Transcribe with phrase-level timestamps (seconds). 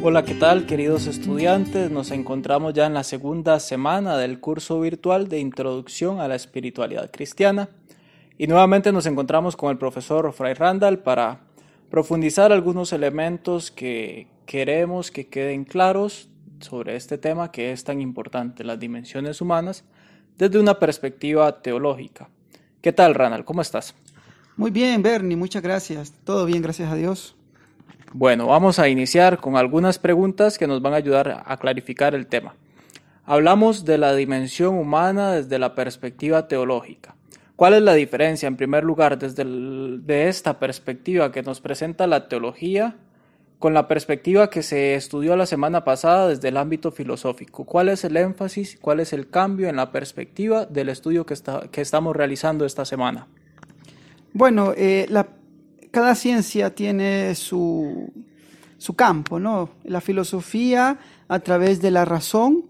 [0.00, 1.90] Hola, ¿qué tal queridos estudiantes?
[1.90, 7.10] Nos encontramos ya en la segunda semana del curso virtual de Introducción a la Espiritualidad
[7.10, 7.68] Cristiana
[8.38, 11.40] y nuevamente nos encontramos con el profesor Fray Randall para
[11.90, 18.64] profundizar algunos elementos que queremos que queden claros sobre este tema que es tan importante,
[18.64, 19.84] las dimensiones humanas,
[20.38, 22.30] desde una perspectiva teológica.
[22.80, 23.44] ¿Qué tal, Randall?
[23.44, 23.94] ¿Cómo estás?
[24.58, 26.12] Muy bien, Bernie, muchas gracias.
[26.24, 27.36] Todo bien, gracias a Dios.
[28.12, 32.26] Bueno, vamos a iniciar con algunas preguntas que nos van a ayudar a clarificar el
[32.26, 32.56] tema.
[33.24, 37.14] Hablamos de la dimensión humana desde la perspectiva teológica.
[37.54, 42.28] ¿Cuál es la diferencia, en primer lugar, desde de esta perspectiva que nos presenta la
[42.28, 42.96] teología
[43.60, 47.64] con la perspectiva que se estudió la semana pasada desde el ámbito filosófico?
[47.64, 52.16] ¿Cuál es el énfasis, cuál es el cambio en la perspectiva del estudio que estamos
[52.16, 53.28] realizando esta semana?
[54.38, 55.08] Bueno, eh,
[55.90, 58.12] cada ciencia tiene su,
[58.76, 59.70] su campo, ¿no?
[59.82, 62.66] La filosofía, a través de la razón,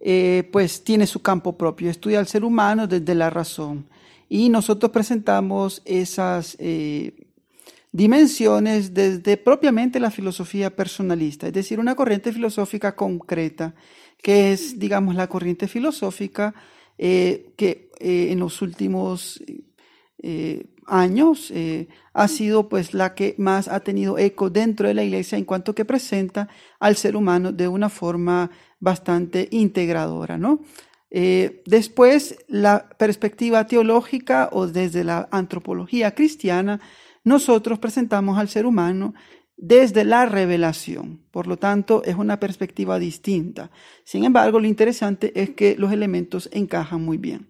[0.00, 3.86] eh, pues tiene su campo propio, estudia al ser humano desde la razón.
[4.30, 7.12] Y nosotros presentamos esas eh,
[7.92, 13.74] dimensiones desde propiamente la filosofía personalista, es decir, una corriente filosófica concreta,
[14.22, 16.54] que es, digamos, la corriente filosófica
[16.96, 19.42] que en los últimos
[20.90, 25.38] años eh, ha sido pues la que más ha tenido eco dentro de la iglesia
[25.38, 30.60] en cuanto que presenta al ser humano de una forma bastante integradora, ¿no?
[31.10, 36.80] Eh, después, la perspectiva teológica o desde la antropología cristiana,
[37.24, 39.14] nosotros presentamos al ser humano
[39.56, 41.20] desde la revelación.
[41.30, 43.70] Por lo tanto, es una perspectiva distinta.
[44.04, 47.48] Sin embargo, lo interesante es que los elementos encajan muy bien.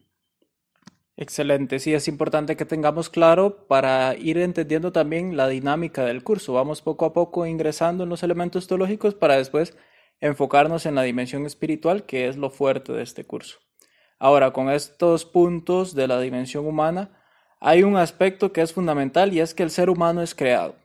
[1.20, 6.54] Excelente, sí, es importante que tengamos claro para ir entendiendo también la dinámica del curso.
[6.54, 9.76] Vamos poco a poco ingresando en los elementos teológicos para después
[10.22, 13.58] enfocarnos en la dimensión espiritual, que es lo fuerte de este curso.
[14.18, 17.22] Ahora, con estos puntos de la dimensión humana,
[17.60, 20.76] hay un aspecto que es fundamental y es que el ser humano es creado.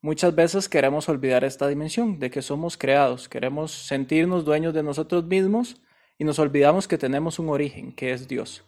[0.00, 5.24] Muchas veces queremos olvidar esta dimensión de que somos creados, queremos sentirnos dueños de nosotros
[5.24, 5.82] mismos
[6.16, 8.64] y nos olvidamos que tenemos un origen, que es Dios.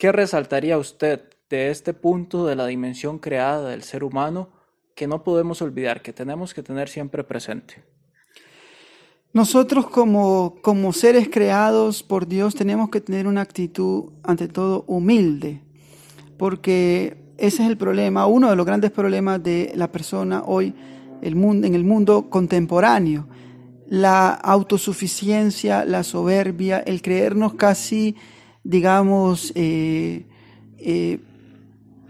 [0.00, 4.48] ¿Qué resaltaría usted de este punto de la dimensión creada del ser humano
[4.94, 7.84] que no podemos olvidar, que tenemos que tener siempre presente?
[9.34, 15.60] Nosotros como, como seres creados por Dios tenemos que tener una actitud ante todo humilde,
[16.38, 20.74] porque ese es el problema, uno de los grandes problemas de la persona hoy
[21.20, 23.26] el mundo, en el mundo contemporáneo,
[23.86, 28.16] la autosuficiencia, la soberbia, el creernos casi
[28.62, 30.26] digamos, eh,
[30.78, 31.18] eh,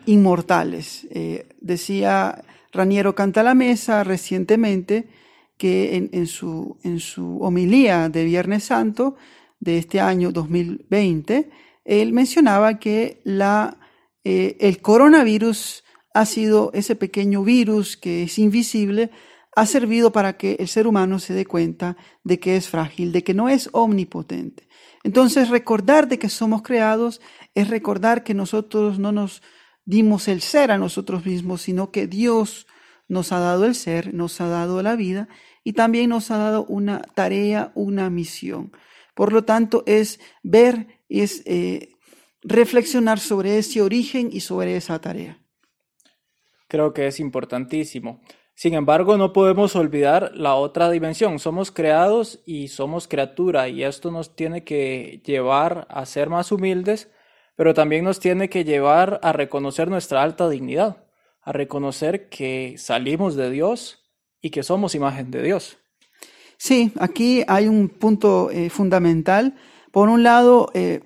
[0.06, 1.06] inmortales.
[1.10, 5.08] Eh, decía Raniero Cantalamesa recientemente
[5.56, 9.16] que en, su, en su homilía de Viernes Santo
[9.58, 11.50] de este año 2020,
[11.84, 13.76] él mencionaba que la,
[14.24, 15.84] el coronavirus
[16.14, 19.10] ha sido ese pequeño virus que es invisible,
[19.54, 23.22] ha servido para que el ser humano se dé cuenta de que es frágil, de
[23.22, 24.69] que no es omnipotente.
[25.02, 27.20] Entonces, recordar de que somos creados
[27.54, 29.42] es recordar que nosotros no nos
[29.84, 32.66] dimos el ser a nosotros mismos, sino que Dios
[33.08, 35.28] nos ha dado el ser, nos ha dado la vida
[35.64, 38.72] y también nos ha dado una tarea, una misión.
[39.14, 41.90] Por lo tanto, es ver, es eh,
[42.42, 45.42] reflexionar sobre ese origen y sobre esa tarea.
[46.68, 48.20] Creo que es importantísimo.
[48.60, 51.38] Sin embargo, no podemos olvidar la otra dimensión.
[51.38, 57.08] Somos creados y somos criatura y esto nos tiene que llevar a ser más humildes,
[57.56, 61.06] pero también nos tiene que llevar a reconocer nuestra alta dignidad,
[61.40, 64.04] a reconocer que salimos de Dios
[64.42, 65.78] y que somos imagen de Dios.
[66.58, 69.54] Sí, aquí hay un punto eh, fundamental.
[69.90, 71.00] Por un lado, eh,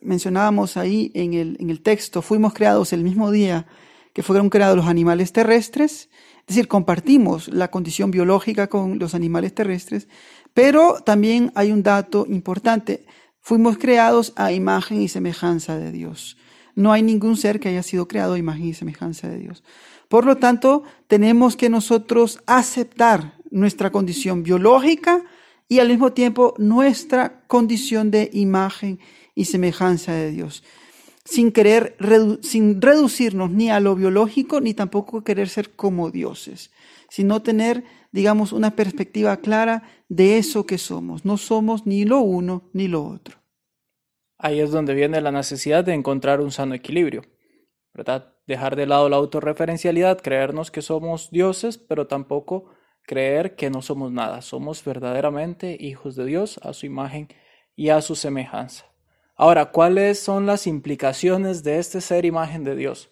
[0.00, 3.68] mencionábamos ahí en el, en el texto, fuimos creados el mismo día
[4.12, 6.10] que fueron creados los animales terrestres
[6.46, 10.06] es decir, compartimos la condición biológica con los animales terrestres,
[10.54, 13.04] pero también hay un dato importante.
[13.40, 16.36] Fuimos creados a imagen y semejanza de Dios.
[16.76, 19.64] No hay ningún ser que haya sido creado a imagen y semejanza de Dios.
[20.08, 25.24] Por lo tanto, tenemos que nosotros aceptar nuestra condición biológica
[25.68, 29.00] y al mismo tiempo nuestra condición de imagen
[29.34, 30.62] y semejanza de Dios
[31.26, 31.96] sin querer,
[32.42, 36.70] sin reducirnos ni a lo biológico, ni tampoco querer ser como dioses,
[37.10, 41.24] sino tener, digamos, una perspectiva clara de eso que somos.
[41.24, 43.38] No somos ni lo uno ni lo otro.
[44.38, 47.22] Ahí es donde viene la necesidad de encontrar un sano equilibrio,
[48.46, 52.70] dejar de lado la autorreferencialidad, creernos que somos dioses, pero tampoco
[53.02, 54.42] creer que no somos nada.
[54.42, 57.28] Somos verdaderamente hijos de Dios a su imagen
[57.74, 58.84] y a su semejanza.
[59.38, 63.10] Ahora, ¿cuáles son las implicaciones de este ser imagen de Dios?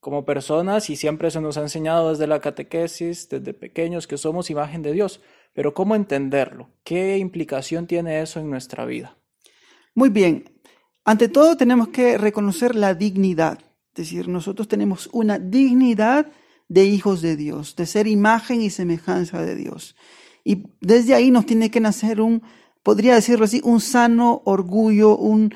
[0.00, 4.48] Como personas, y siempre se nos ha enseñado desde la catequesis, desde pequeños, que somos
[4.48, 5.20] imagen de Dios,
[5.52, 6.70] pero ¿cómo entenderlo?
[6.82, 9.18] ¿Qué implicación tiene eso en nuestra vida?
[9.94, 10.60] Muy bien,
[11.04, 13.58] ante todo tenemos que reconocer la dignidad.
[13.90, 16.26] Es decir, nosotros tenemos una dignidad
[16.68, 19.94] de hijos de Dios, de ser imagen y semejanza de Dios.
[20.42, 22.42] Y desde ahí nos tiene que nacer un,
[22.86, 25.50] podría decirlo así, un sano orgullo, un,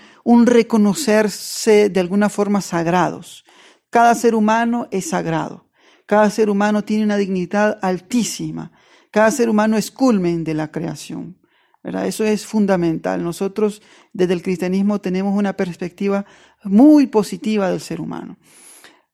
[0.46, 3.44] reconocerse de alguna forma sagrados.
[3.88, 5.70] Cada ser humano es sagrado.
[6.06, 8.72] Cada ser humano tiene una dignidad altísima.
[9.12, 11.38] Cada ser humano es culmen de la creación.
[11.84, 13.22] Eso es fundamental.
[13.22, 13.80] Nosotros
[14.12, 16.26] desde el cristianismo tenemos una perspectiva
[16.64, 18.38] muy positiva del ser humano.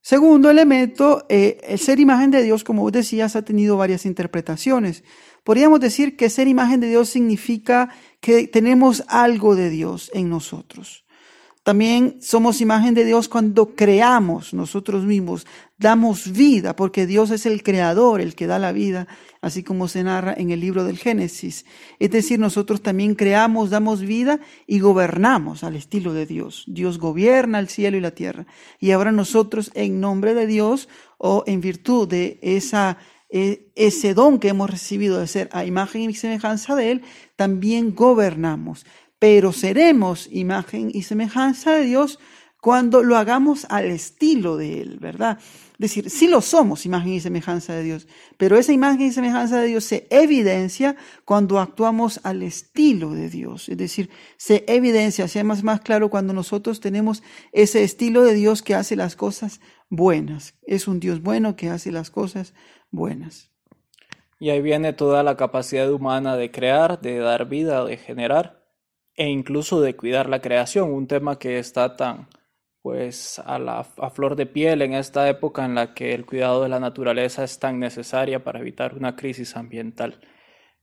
[0.01, 5.05] Segundo elemento, eh, el ser imagen de Dios, como vos decías, ha tenido varias interpretaciones.
[5.47, 7.91] Podríamos decir que ser imagen de Dios significa
[8.21, 11.05] que tenemos algo de Dios en nosotros.
[11.63, 15.47] También somos imagen de Dios cuando creamos nosotros mismos,
[15.79, 19.07] damos vida, porque Dios es el creador, el que da la vida,
[19.41, 21.65] así como se narra en el libro del Génesis.
[22.01, 26.65] Es decir, nosotros también creamos, damos vida y gobernamos al estilo de Dios.
[26.67, 28.47] Dios gobierna el cielo y la tierra.
[28.81, 30.89] Y ahora nosotros, en nombre de Dios
[31.19, 36.11] o en virtud de esa e, ese don que hemos recibido de ser a imagen
[36.11, 37.03] y semejanza de Él,
[37.37, 38.85] también gobernamos
[39.19, 42.19] pero seremos imagen y semejanza de Dios
[42.61, 45.39] cuando lo hagamos al estilo de Él, ¿verdad?
[45.73, 48.09] Es decir, sí lo somos, imagen y semejanza de Dios,
[48.39, 53.69] pero esa imagen y semejanza de Dios se evidencia cuando actuamos al estilo de Dios.
[53.69, 58.63] Es decir, se evidencia, se más, más claro cuando nosotros tenemos ese estilo de Dios
[58.63, 60.55] que hace las cosas buenas.
[60.67, 62.55] Es un Dios bueno que hace las cosas
[62.97, 63.53] buenas.
[64.41, 68.65] Y ahí viene toda la capacidad humana de crear, de dar vida, de generar
[69.15, 72.29] e incluso de cuidar la creación, un tema que está tan
[72.83, 76.63] pues a, la, a flor de piel en esta época en la que el cuidado
[76.63, 80.21] de la naturaleza es tan necesaria para evitar una crisis ambiental.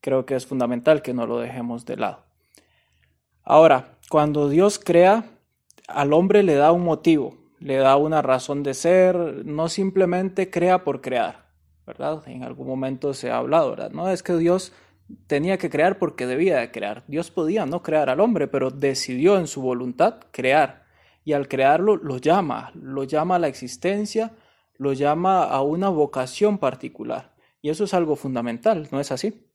[0.02, 2.26] Creo que es fundamental que no lo dejemos de lado.
[3.44, 5.24] Ahora, cuando Dios crea,
[5.88, 9.16] al hombre le da un motivo, le da una razón de ser,
[9.46, 11.43] no simplemente crea por crear,
[11.86, 12.24] ¿verdad?
[12.28, 13.92] En algún momento se ha hablado, ¿verdad?
[13.92, 14.74] No es que Dios
[15.28, 17.04] tenía que crear porque debía de crear.
[17.08, 20.86] Dios podía no crear al hombre, pero decidió en su voluntad crear.
[21.26, 24.34] Y al crearlo lo llama, lo llama a la existencia,
[24.78, 27.34] lo llama a una vocación particular.
[27.62, 29.48] Y eso es algo fundamental, ¿no es así?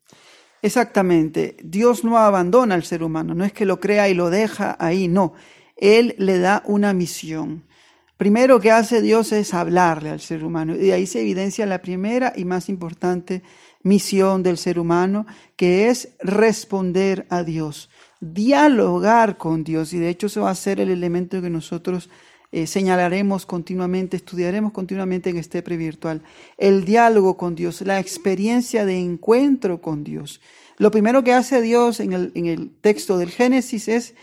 [0.61, 1.57] Exactamente.
[1.63, 5.07] Dios no abandona al ser humano, no es que lo crea y lo deja ahí,
[5.07, 5.33] no.
[5.75, 7.65] Él le da una misión.
[8.19, 12.33] Primero que hace Dios es hablarle al ser humano y ahí se evidencia la primera
[12.35, 13.43] y más importante
[13.81, 15.25] misión del ser humano,
[15.55, 17.89] que es responder a Dios,
[18.19, 19.93] dialogar con Dios.
[19.93, 22.09] Y de hecho eso va a ser el elemento que nosotros
[22.51, 26.21] eh, señalaremos continuamente, estudiaremos continuamente en este previrtual.
[26.57, 30.41] El diálogo con Dios, la experiencia de encuentro con Dios.
[30.75, 34.13] Lo primero que hace Dios en el, en el texto del Génesis es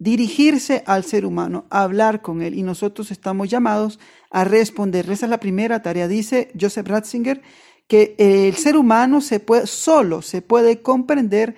[0.00, 2.54] dirigirse al ser humano, hablar con él.
[2.54, 4.00] Y nosotros estamos llamados
[4.30, 5.08] a responder.
[5.08, 6.08] Esa es la primera tarea.
[6.08, 7.42] Dice Joseph Ratzinger
[7.86, 11.54] que el ser humano se puede, solo se puede comprender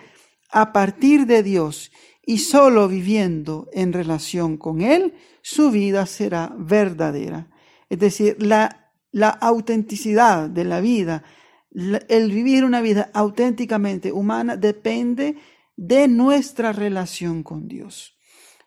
[0.51, 1.93] a partir de Dios
[2.25, 7.49] y solo viviendo en relación con Él, su vida será verdadera.
[7.89, 11.23] Es decir, la, la autenticidad de la vida,
[12.09, 15.37] el vivir una vida auténticamente humana depende
[15.77, 18.17] de nuestra relación con Dios.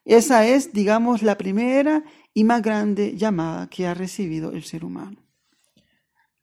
[0.06, 5.18] Esa es, digamos, la primera y más grande llamada que ha recibido el ser humano.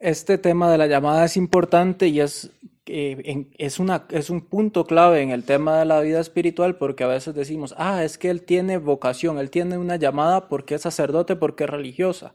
[0.01, 2.51] Este tema de la llamada es importante y es,
[2.87, 7.05] eh, es, una, es un punto clave en el tema de la vida espiritual porque
[7.05, 10.83] a veces decimos, ah, es que él tiene vocación, él tiene una llamada porque es
[10.83, 12.35] sacerdote, porque es religiosa,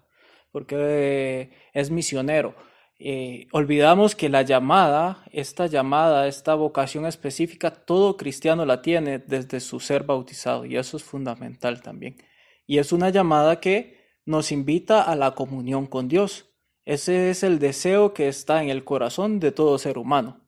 [0.54, 2.56] porque es misionero.
[3.00, 9.60] Eh, olvidamos que la llamada, esta llamada, esta vocación específica, todo cristiano la tiene desde
[9.60, 12.18] su ser bautizado y eso es fundamental también.
[12.66, 16.50] Y es una llamada que nos invita a la comunión con Dios.
[16.86, 20.42] Ese es el deseo que está en el corazón de todo ser humano.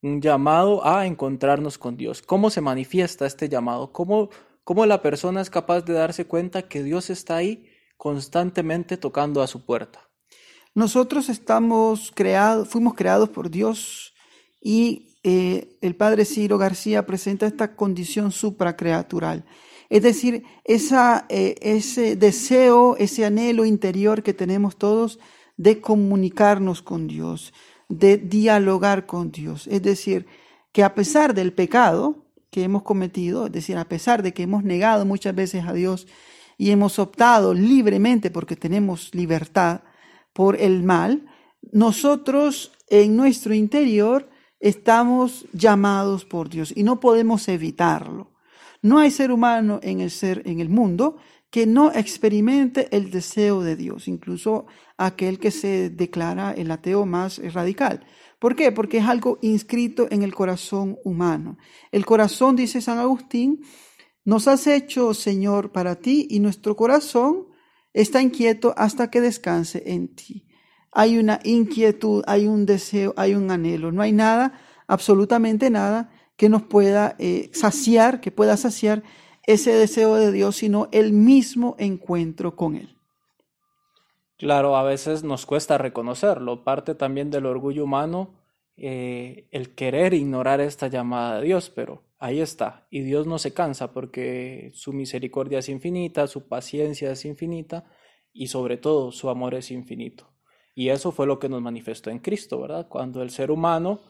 [0.00, 2.22] Un llamado a encontrarnos con Dios.
[2.22, 3.92] ¿Cómo se manifiesta este llamado?
[3.92, 4.30] ¿Cómo,
[4.64, 9.46] cómo la persona es capaz de darse cuenta que Dios está ahí constantemente tocando a
[9.46, 10.11] su puerta?
[10.74, 14.14] Nosotros estamos creados, fuimos creados por Dios
[14.60, 19.44] y eh, el padre Ciro García presenta esta condición supracreatural.
[19.90, 25.18] Es decir, eh, ese deseo, ese anhelo interior que tenemos todos
[25.58, 27.52] de comunicarnos con Dios,
[27.90, 29.66] de dialogar con Dios.
[29.66, 30.26] Es decir,
[30.72, 34.64] que a pesar del pecado que hemos cometido, es decir, a pesar de que hemos
[34.64, 36.06] negado muchas veces a Dios
[36.56, 39.82] y hemos optado libremente porque tenemos libertad
[40.32, 41.26] por el mal,
[41.72, 44.28] nosotros en nuestro interior
[44.60, 48.32] estamos llamados por Dios y no podemos evitarlo.
[48.80, 51.16] No hay ser humano en el ser en el mundo
[51.50, 57.38] que no experimente el deseo de Dios, incluso aquel que se declara el ateo más
[57.52, 58.06] radical.
[58.38, 58.72] ¿Por qué?
[58.72, 61.58] Porque es algo inscrito en el corazón humano.
[61.92, 63.60] El corazón, dice San Agustín,
[64.24, 67.51] nos has hecho, Señor, para ti y nuestro corazón
[67.92, 70.48] está inquieto hasta que descanse en ti.
[70.90, 73.92] Hay una inquietud, hay un deseo, hay un anhelo.
[73.92, 79.02] No hay nada, absolutamente nada, que nos pueda eh, saciar, que pueda saciar
[79.44, 82.96] ese deseo de Dios, sino el mismo encuentro con Él.
[84.38, 86.64] Claro, a veces nos cuesta reconocerlo.
[86.64, 88.41] Parte también del orgullo humano
[88.76, 92.86] eh, el querer ignorar esta llamada de Dios, pero ahí está.
[92.90, 97.84] Y Dios no se cansa porque su misericordia es infinita, su paciencia es infinita
[98.32, 100.28] y sobre todo su amor es infinito.
[100.74, 102.88] Y eso fue lo que nos manifestó en Cristo, ¿verdad?
[102.88, 104.00] Cuando el ser humano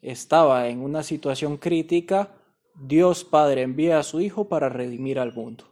[0.00, 2.34] estaba en una situación crítica,
[2.74, 5.64] Dios Padre envía a su Hijo para redimir al mundo.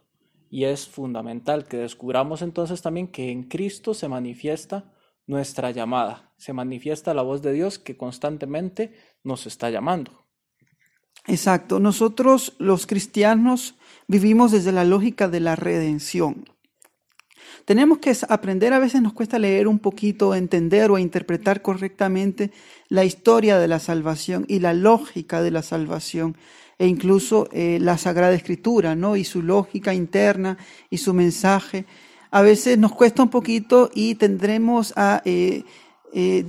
[0.49, 4.93] Y es fundamental que descubramos entonces también que en Cristo se manifiesta
[5.27, 8.93] nuestra llamada, se manifiesta la voz de Dios que constantemente
[9.23, 10.25] nos está llamando.
[11.27, 13.75] Exacto, nosotros los cristianos
[14.07, 16.45] vivimos desde la lógica de la redención.
[17.65, 22.51] Tenemos que aprender, a veces nos cuesta leer un poquito, entender o interpretar correctamente
[22.87, 26.37] la historia de la salvación y la lógica de la salvación
[26.79, 29.17] e incluso eh, la Sagrada Escritura, ¿no?
[29.17, 30.57] Y su lógica interna
[30.89, 31.85] y su mensaje.
[32.31, 35.63] A veces nos cuesta un poquito y tendremos a eh,
[36.13, 36.45] eh,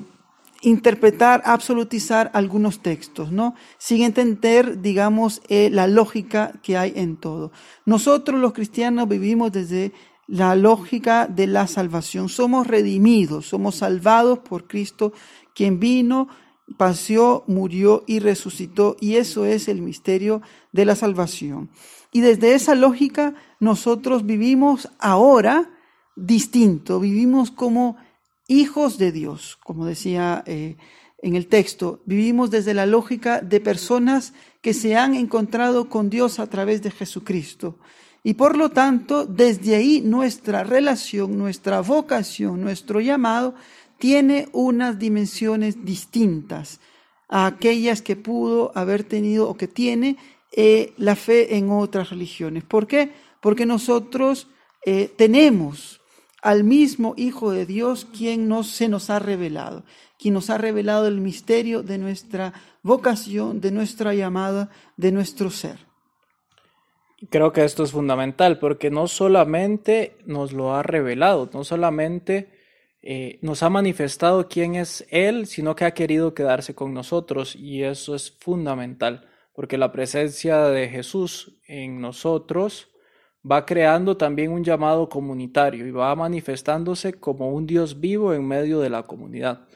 [0.63, 3.55] interpretar, absolutizar algunos textos, ¿no?
[3.79, 7.53] Sin entender, digamos, la lógica que hay en todo.
[7.87, 9.93] Nosotros los cristianos vivimos desde
[10.29, 12.29] la lógica de la salvación.
[12.29, 15.13] Somos redimidos, somos salvados por Cristo,
[15.55, 16.29] quien vino
[16.77, 21.71] paseó, murió y resucitó, y eso es el misterio de la salvación.
[22.13, 25.71] Y desde esa lógica nosotros vivimos ahora
[26.17, 27.97] distinto, vivimos como
[28.49, 30.77] hijos de Dios, como decía eh,
[31.23, 34.33] en el texto, vivimos desde la lógica de personas
[34.63, 37.77] que se han encontrado con Dios a través de Jesucristo.
[38.25, 43.55] Y por lo tanto, desde ahí nuestra relación, nuestra vocación, nuestro llamado
[43.99, 46.81] tiene unas dimensiones distintas
[47.29, 50.17] a aquellas que pudo haber tenido o que tiene
[50.53, 52.65] eh, la fe en otras religiones.
[52.65, 53.13] ¿Por qué?
[53.41, 54.49] Porque nosotros
[54.87, 56.01] eh, tenemos
[56.43, 59.85] al mismo Hijo de Dios quien nos, se nos ha revelado,
[60.19, 65.87] quien nos ha revelado el misterio de nuestra vocación, de nuestra llamada, de nuestro ser.
[67.31, 72.58] Creo que esto es fundamental porque no solamente nos lo ha revelado, no solamente
[73.03, 77.85] eh, nos ha manifestado quién es Él, sino que ha querido quedarse con nosotros y
[77.85, 82.89] eso es fundamental, porque la presencia de Jesús en nosotros
[83.49, 88.81] va creando también un llamado comunitario y va manifestándose como un Dios vivo en medio
[88.81, 89.67] de la comunidad,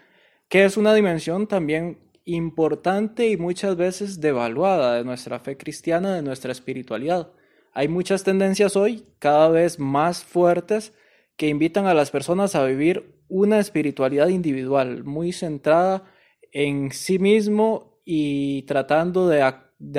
[0.48, 6.22] que es una dimensión también importante y muchas veces devaluada de nuestra fe cristiana, de
[6.22, 7.32] nuestra espiritualidad.
[7.72, 10.92] Hay muchas tendencias hoy cada vez más fuertes
[11.36, 16.04] que invitan a las personas a vivir una espiritualidad individual muy centrada
[16.52, 19.42] en sí mismo y tratando de,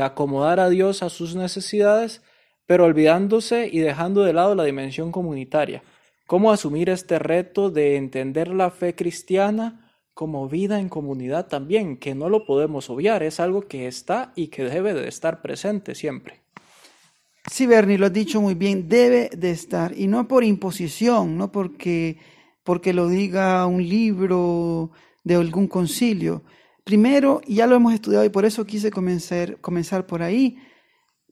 [0.02, 2.22] acomodar a Dios a sus necesidades,
[2.66, 5.84] pero olvidándose y dejando de lado la dimensión comunitaria.
[6.28, 11.98] ¿Cómo asumir este reto de entender la fe cristiana como vida en comunidad también?
[11.98, 15.96] Que no lo podemos obviar, es algo que está y que debe de estar presente
[15.96, 16.43] siempre.
[17.52, 21.52] Sí, Bernie, lo has dicho muy bien, debe de estar, y no por imposición, no
[21.52, 22.18] porque,
[22.64, 24.92] porque lo diga un libro
[25.26, 26.44] de algún concilio.
[26.86, 30.58] Primero, ya lo hemos estudiado y por eso quise comenzar, comenzar por ahí.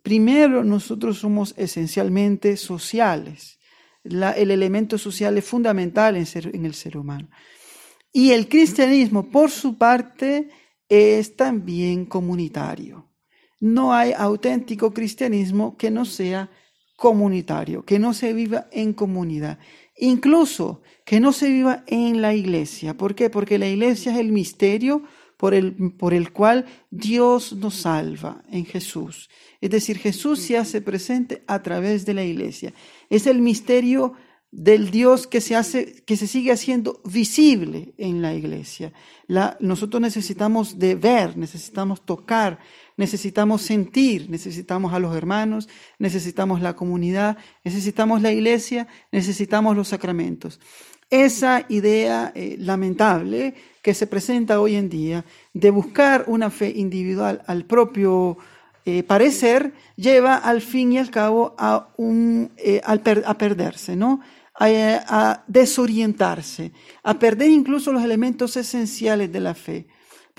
[0.04, 3.60] Primero, nosotros somos esencialmente sociales.
[4.04, 7.30] el elemento social es fundamental en, en el ser humano.
[8.12, 10.50] Y el cristianismo, por su parte,
[10.90, 13.11] es también comunitario
[13.62, 16.50] no hay auténtico cristianismo que no sea
[16.98, 19.60] comunitario, que no se viva en comunidad,
[19.98, 22.98] incluso que no se viva en la iglesia.
[22.98, 23.30] ¿Por qué?
[23.30, 25.04] Porque la iglesia es el misterio
[25.38, 29.30] por el, por el cual Dios nos salva en Jesús.
[29.62, 32.74] Es decir, Jesús se hace presente a través de la iglesia.
[33.10, 34.14] Es el misterio
[34.52, 38.92] del Dios que se hace, que se sigue haciendo visible en la iglesia.
[39.60, 42.60] Nosotros necesitamos de ver, necesitamos tocar,
[43.02, 45.68] necesitamos sentir, necesitamos a los hermanos,
[45.98, 50.60] necesitamos la comunidad, necesitamos la iglesia, necesitamos los sacramentos.
[51.10, 57.42] Esa idea eh, lamentable que se presenta hoy en día de buscar una fe individual
[57.48, 58.38] al propio
[58.86, 64.22] eh, parecer lleva al fin y al cabo a, un, eh, a perderse, ¿no?
[64.54, 66.72] a, desorientarse,
[67.04, 69.88] a perder incluso los elementos esenciales de la fe.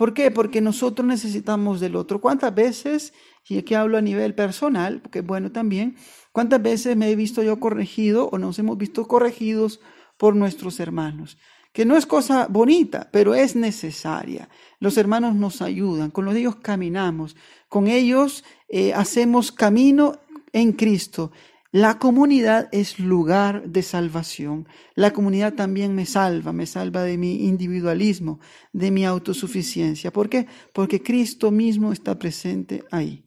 [0.02, 0.32] ¿Por qué?
[0.32, 2.20] Porque nosotros necesitamos del otro.
[2.20, 3.12] ¿Cuántas veces,
[3.48, 5.94] y aquí hablo a nivel personal, porque bueno también,
[6.32, 9.78] cuántas veces me he visto yo corregido o nos hemos visto corregidos
[10.16, 11.38] por nuestros hermanos?
[11.72, 14.48] Que no es cosa bonita, pero es necesaria.
[14.80, 17.36] Los hermanos nos ayudan, con los ellos caminamos,
[17.68, 20.18] con ellos eh, hacemos camino
[20.52, 21.30] en Cristo
[21.72, 24.68] la comunidad es lugar de salvación.
[24.94, 28.40] La comunidad también me salva, me salva de mi individualismo,
[28.74, 30.12] de mi autosuficiencia.
[30.12, 30.46] ¿Por qué?
[30.74, 33.24] Porque Cristo mismo está presente ahí.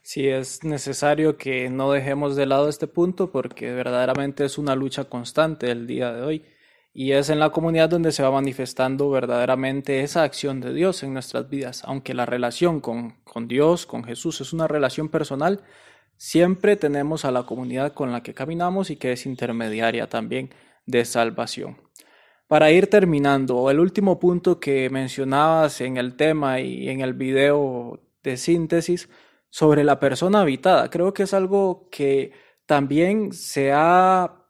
[0.00, 5.04] Sí, es necesario que no dejemos de lado este punto porque verdaderamente es una lucha
[5.04, 6.44] constante el día de hoy.
[6.94, 11.12] Y es en la comunidad donde se va manifestando verdaderamente esa acción de Dios en
[11.12, 11.82] nuestras vidas.
[11.84, 15.62] Aunque la relación con, con Dios, con Jesús, es una relación personal,
[16.16, 20.50] Siempre tenemos a la comunidad con la que caminamos y que es intermediaria también
[20.86, 21.78] de salvación.
[22.48, 28.00] Para ir terminando, el último punto que mencionabas en el tema y en el video
[28.22, 29.08] de síntesis
[29.50, 32.32] sobre la persona habitada, creo que es algo que
[32.66, 34.44] también se ha,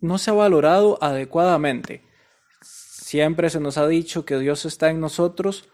[0.00, 2.02] no se ha valorado adecuadamente.
[2.62, 5.68] Siempre se nos ha dicho que Dios está en nosotros,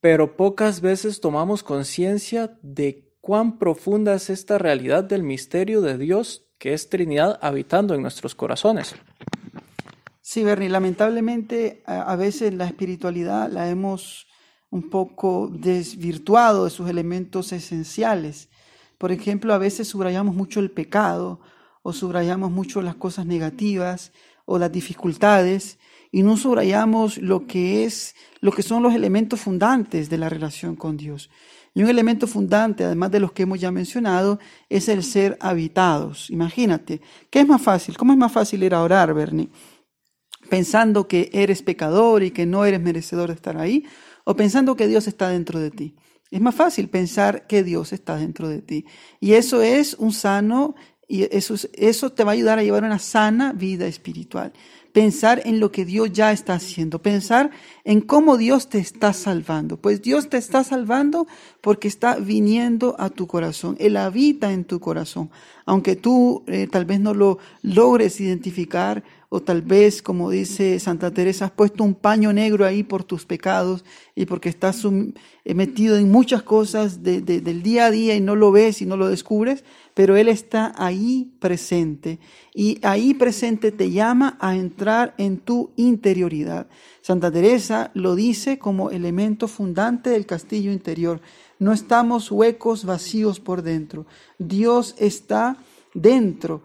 [0.00, 6.44] pero pocas veces tomamos conciencia de cuán profunda es esta realidad del misterio de Dios
[6.58, 8.94] que es Trinidad habitando en nuestros corazones.
[10.20, 14.26] Sí, Bernie, lamentablemente a veces la espiritualidad la hemos
[14.70, 18.48] un poco desvirtuado de sus elementos esenciales.
[18.98, 21.40] Por ejemplo, a veces subrayamos mucho el pecado
[21.82, 24.12] o subrayamos mucho las cosas negativas
[24.44, 25.78] o las dificultades
[26.10, 30.76] y no subrayamos lo que es lo que son los elementos fundantes de la relación
[30.76, 31.30] con Dios.
[31.74, 36.28] Y un elemento fundante, además de los que hemos ya mencionado, es el ser habitados.
[36.30, 37.96] Imagínate, ¿qué es más fácil?
[37.96, 39.48] ¿Cómo es más fácil ir a orar, Bernie?
[40.50, 43.86] Pensando que eres pecador y que no eres merecedor de estar ahí,
[44.24, 45.96] o pensando que Dios está dentro de ti.
[46.30, 48.86] Es más fácil pensar que Dios está dentro de ti.
[49.20, 50.74] Y eso es un sano,
[51.12, 54.52] y eso, eso te va a ayudar a llevar una sana vida espiritual
[54.92, 57.50] pensar en lo que Dios ya está haciendo, pensar
[57.84, 59.78] en cómo Dios te está salvando.
[59.78, 61.26] Pues Dios te está salvando
[61.60, 65.30] porque está viniendo a tu corazón, Él habita en tu corazón.
[65.64, 69.02] Aunque tú eh, tal vez no lo logres identificar
[69.34, 73.24] o tal vez, como dice Santa Teresa, has puesto un paño negro ahí por tus
[73.24, 73.82] pecados
[74.14, 78.52] y porque estás eh, metido en muchas cosas del día a día y no lo
[78.52, 79.64] ves y no lo descubres,
[79.94, 82.18] pero Él está ahí presente
[82.52, 86.66] y ahí presente te llama a entrar en tu interioridad.
[87.00, 91.22] Santa Teresa lo dice como elemento fundante del castillo interior.
[91.58, 94.04] No estamos huecos, vacíos por dentro.
[94.38, 95.56] Dios está
[95.94, 96.60] dentro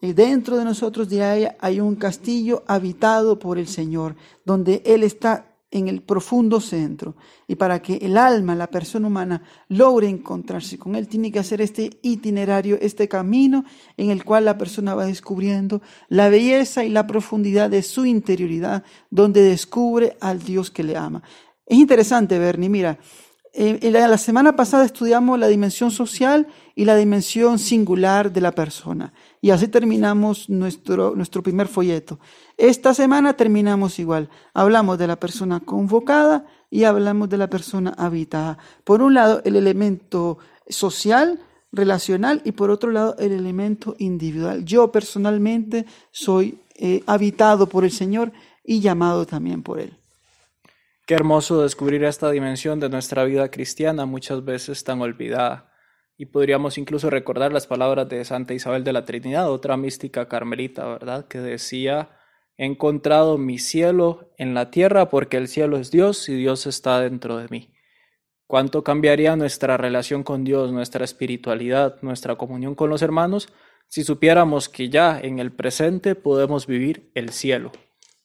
[0.00, 5.46] y dentro de nosotros de hay un castillo habitado por el Señor, donde Él está
[5.70, 7.14] en el profundo centro.
[7.46, 11.60] Y para que el alma, la persona humana, logre encontrarse con Él, tiene que hacer
[11.60, 13.64] este itinerario, este camino
[13.96, 18.84] en el cual la persona va descubriendo la belleza y la profundidad de su interioridad,
[19.10, 21.22] donde descubre al Dios que le ama.
[21.66, 22.98] Es interesante, Bernie, mira,
[23.54, 29.12] la semana pasada estudiamos la dimensión social y la dimensión singular de la persona.
[29.40, 32.20] Y así terminamos nuestro, nuestro primer folleto.
[32.56, 34.28] Esta semana terminamos igual.
[34.54, 38.58] Hablamos de la persona convocada y hablamos de la persona habitada.
[38.84, 41.40] Por un lado, el elemento social,
[41.72, 44.64] relacional, y por otro lado, el elemento individual.
[44.64, 48.32] Yo personalmente soy eh, habitado por el Señor
[48.64, 49.99] y llamado también por Él.
[51.10, 55.72] Qué hermoso descubrir esta dimensión de nuestra vida cristiana, muchas veces tan olvidada.
[56.16, 60.86] Y podríamos incluso recordar las palabras de Santa Isabel de la Trinidad, otra mística carmelita,
[60.86, 61.26] ¿verdad?
[61.26, 62.10] Que decía,
[62.56, 67.00] he encontrado mi cielo en la tierra porque el cielo es Dios y Dios está
[67.00, 67.74] dentro de mí.
[68.46, 73.48] ¿Cuánto cambiaría nuestra relación con Dios, nuestra espiritualidad, nuestra comunión con los hermanos
[73.88, 77.72] si supiéramos que ya en el presente podemos vivir el cielo?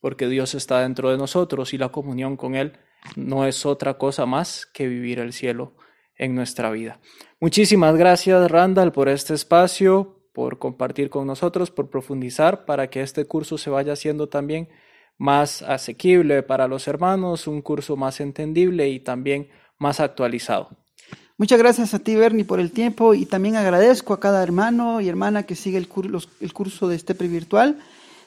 [0.06, 2.74] Porque Dios está dentro de nosotros y la comunión con Él
[3.16, 5.74] no es otra cosa más que vivir el cielo
[6.16, 7.00] en nuestra vida.
[7.40, 13.26] Muchísimas gracias Randall por este espacio, por compartir con nosotros, por profundizar para que este
[13.26, 14.70] curso se vaya haciendo también
[15.18, 20.70] más asequible para los hermanos, un curso más entendible y también más actualizado.
[21.36, 25.10] Muchas gracias a ti, Bernie, por el tiempo y también agradezco a cada hermano y
[25.10, 25.88] hermana que sigue el,
[26.42, 27.80] el curso de Estepe Virtual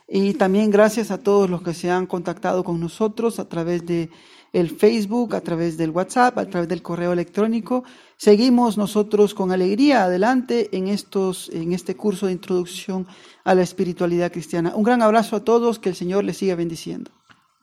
[0.09, 4.09] y también gracias a todos los que se han contactado con nosotros a través de
[4.53, 7.85] el Facebook, a través del WhatsApp, a través del correo electrónico.
[8.17, 13.07] Seguimos nosotros con alegría adelante en, estos, en este curso de introducción
[13.45, 14.75] a la espiritualidad cristiana.
[14.75, 17.11] Un gran abrazo a todos, que el Señor les siga bendiciendo.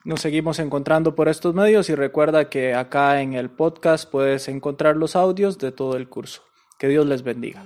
[0.04, 4.96] Nos seguimos encontrando por estos medios y recuerda que acá en el podcast puedes encontrar
[4.96, 6.44] los audios de todo el curso.
[6.78, 7.66] Que Dios les bendiga.